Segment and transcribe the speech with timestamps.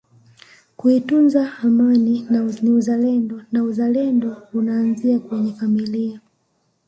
[0.77, 2.15] kuitunza Amani
[2.61, 6.21] ni uzalendo na uzalendo unaanzia kwenye familia